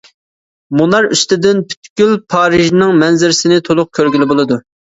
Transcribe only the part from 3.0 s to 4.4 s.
مەنزىرىسىنى تولۇق كۆرگىلى